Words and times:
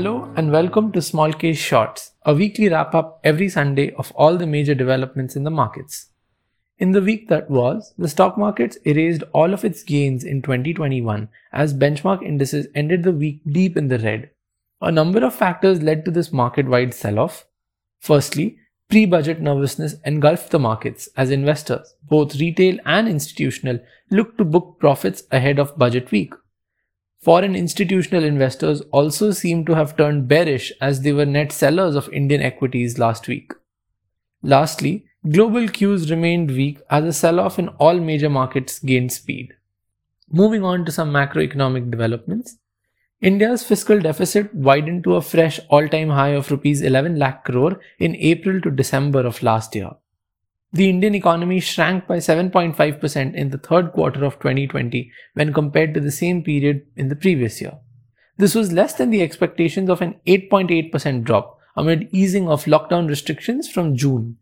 Hello 0.00 0.32
and 0.34 0.50
welcome 0.50 0.90
to 0.92 1.00
smallcase 1.00 1.58
Shorts, 1.58 2.12
a 2.24 2.32
weekly 2.32 2.70
wrap 2.70 2.94
up 2.94 3.20
every 3.22 3.50
Sunday 3.50 3.92
of 3.96 4.10
all 4.12 4.38
the 4.38 4.46
major 4.46 4.74
developments 4.74 5.36
in 5.36 5.44
the 5.44 5.50
markets. 5.50 6.06
In 6.78 6.92
the 6.92 7.02
week 7.02 7.28
that 7.28 7.50
was, 7.50 7.92
the 7.98 8.08
stock 8.08 8.38
markets 8.38 8.78
erased 8.86 9.22
all 9.34 9.52
of 9.52 9.62
its 9.62 9.82
gains 9.82 10.24
in 10.24 10.40
2021 10.40 11.28
as 11.52 11.74
benchmark 11.74 12.22
indices 12.22 12.66
ended 12.74 13.02
the 13.02 13.12
week 13.12 13.42
deep 13.46 13.76
in 13.76 13.88
the 13.88 13.98
red. 13.98 14.30
A 14.80 14.90
number 14.90 15.22
of 15.22 15.34
factors 15.34 15.82
led 15.82 16.06
to 16.06 16.10
this 16.10 16.32
market 16.32 16.66
wide 16.66 16.94
sell 16.94 17.18
off. 17.18 17.44
Firstly, 17.98 18.56
pre 18.88 19.04
budget 19.04 19.42
nervousness 19.42 19.96
engulfed 20.06 20.50
the 20.50 20.58
markets 20.58 21.10
as 21.14 21.30
investors, 21.30 21.94
both 22.08 22.40
retail 22.40 22.78
and 22.86 23.06
institutional, 23.06 23.78
looked 24.10 24.38
to 24.38 24.46
book 24.46 24.78
profits 24.80 25.24
ahead 25.30 25.58
of 25.58 25.76
budget 25.76 26.10
week. 26.10 26.32
Foreign 27.22 27.54
institutional 27.54 28.24
investors 28.24 28.80
also 28.92 29.30
seem 29.30 29.66
to 29.66 29.74
have 29.74 29.94
turned 29.94 30.26
bearish 30.26 30.72
as 30.80 31.02
they 31.02 31.12
were 31.12 31.26
net 31.26 31.52
sellers 31.52 31.94
of 31.94 32.08
Indian 32.14 32.40
equities 32.40 32.98
last 32.98 33.28
week. 33.28 33.52
Lastly, 34.42 35.04
global 35.28 35.68
cues 35.68 36.10
remained 36.10 36.50
weak 36.50 36.80
as 36.88 37.04
a 37.04 37.12
sell 37.12 37.38
off 37.38 37.58
in 37.58 37.68
all 37.68 38.00
major 38.00 38.30
markets 38.30 38.78
gained 38.78 39.12
speed. 39.12 39.52
Moving 40.32 40.64
on 40.64 40.86
to 40.86 40.92
some 40.92 41.12
macroeconomic 41.12 41.90
developments. 41.90 42.56
India's 43.20 43.62
fiscal 43.62 44.00
deficit 44.00 44.54
widened 44.54 45.04
to 45.04 45.16
a 45.16 45.20
fresh 45.20 45.60
all 45.68 45.86
time 45.88 46.08
high 46.08 46.30
of 46.30 46.50
rupees 46.50 46.80
11 46.80 47.18
lakh 47.18 47.44
crore 47.44 47.80
in 47.98 48.16
April 48.16 48.62
to 48.62 48.70
December 48.70 49.26
of 49.26 49.42
last 49.42 49.74
year. 49.74 49.90
The 50.72 50.88
Indian 50.88 51.16
economy 51.16 51.58
shrank 51.58 52.06
by 52.06 52.18
7.5% 52.18 53.34
in 53.34 53.50
the 53.50 53.58
third 53.58 53.92
quarter 53.92 54.24
of 54.24 54.34
2020 54.34 55.10
when 55.34 55.52
compared 55.52 55.94
to 55.94 56.00
the 56.00 56.12
same 56.12 56.44
period 56.44 56.86
in 56.96 57.08
the 57.08 57.16
previous 57.16 57.60
year. 57.60 57.78
This 58.36 58.54
was 58.54 58.72
less 58.72 58.94
than 58.94 59.10
the 59.10 59.22
expectations 59.22 59.90
of 59.90 60.00
an 60.00 60.20
8.8% 60.26 61.24
drop 61.24 61.58
amid 61.76 62.08
easing 62.12 62.48
of 62.48 62.66
lockdown 62.66 63.08
restrictions 63.08 63.68
from 63.68 63.96
June. 63.96 64.36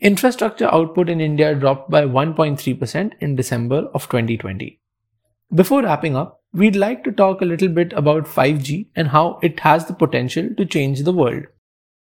Infrastructure 0.00 0.72
output 0.72 1.10
in 1.10 1.20
India 1.20 1.54
dropped 1.54 1.90
by 1.90 2.02
1.3% 2.02 3.12
in 3.20 3.36
December 3.36 3.90
of 3.92 4.08
2020. 4.08 4.80
Before 5.54 5.82
wrapping 5.82 6.16
up, 6.16 6.42
we'd 6.54 6.76
like 6.76 7.04
to 7.04 7.12
talk 7.12 7.42
a 7.42 7.44
little 7.44 7.68
bit 7.68 7.92
about 7.92 8.24
5G 8.24 8.86
and 8.96 9.08
how 9.08 9.38
it 9.42 9.60
has 9.60 9.84
the 9.84 9.92
potential 9.92 10.48
to 10.56 10.64
change 10.64 11.02
the 11.02 11.12
world. 11.12 11.44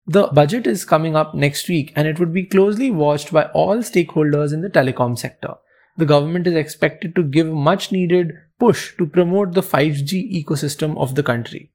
The 0.10 0.28
budget 0.28 0.66
is 0.68 0.86
coming 0.86 1.18
up 1.18 1.36
next 1.36 1.68
week 1.68 1.92
and 1.94 2.08
it 2.08 2.18
would 2.18 2.34
be 2.34 2.46
closely 2.46 2.90
watched 2.90 3.34
by 3.34 3.48
all 3.48 3.80
stakeholders 3.80 4.54
in 4.54 4.62
the 4.62 4.70
telecom 4.70 5.20
sector. 5.20 5.56
The 5.98 6.06
government 6.06 6.48
is 6.48 6.56
expected 6.56 7.14
to 7.16 7.24
give 7.24 7.48
much 7.48 7.92
needed 7.92 8.32
push 8.58 8.96
to 8.98 9.06
promote 9.06 9.54
the 9.54 9.62
5G 9.62 10.46
ecosystem 10.46 10.98
of 10.98 11.16
the 11.16 11.24
country. 11.24 11.72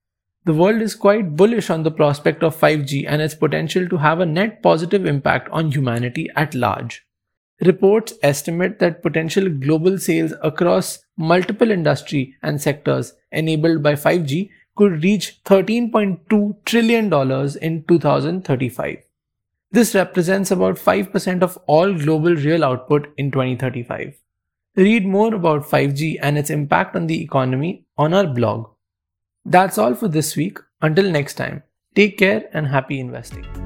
The 0.46 0.54
world 0.54 0.80
is 0.80 0.94
quite 0.94 1.36
bullish 1.36 1.68
on 1.68 1.82
the 1.82 1.90
prospect 1.90 2.42
of 2.42 2.58
5G 2.58 3.04
and 3.06 3.20
its 3.20 3.34
potential 3.34 3.86
to 3.88 3.98
have 3.98 4.20
a 4.20 4.26
net 4.26 4.62
positive 4.62 5.04
impact 5.04 5.50
on 5.50 5.70
humanity 5.70 6.30
at 6.34 6.54
large. 6.54 7.06
Reports 7.60 8.14
estimate 8.22 8.78
that 8.78 9.02
potential 9.02 9.50
global 9.50 9.98
sales 9.98 10.32
across 10.42 11.04
multiple 11.18 11.70
industry 11.70 12.34
and 12.42 12.62
sectors 12.62 13.12
enabled 13.30 13.82
by 13.82 13.92
5G 13.92 14.48
could 14.76 15.02
reach 15.02 15.42
$13.2 15.44 16.64
trillion 16.64 17.12
in 17.60 17.84
2035. 17.84 18.98
This 19.70 19.94
represents 19.94 20.50
about 20.50 20.76
5% 20.76 21.42
of 21.42 21.58
all 21.66 21.94
global 21.94 22.34
real 22.34 22.64
output 22.64 23.12
in 23.16 23.30
2035. 23.30 24.14
Read 24.76 25.06
more 25.06 25.34
about 25.34 25.62
5G 25.62 26.18
and 26.20 26.38
its 26.38 26.50
impact 26.50 26.96
on 26.96 27.06
the 27.06 27.22
economy 27.22 27.84
on 27.96 28.14
our 28.14 28.26
blog. 28.26 28.70
That's 29.44 29.78
all 29.78 29.94
for 29.94 30.08
this 30.08 30.36
week. 30.36 30.58
Until 30.80 31.10
next 31.10 31.34
time, 31.34 31.62
take 31.94 32.18
care 32.18 32.48
and 32.52 32.66
happy 32.66 33.00
investing. 33.00 33.61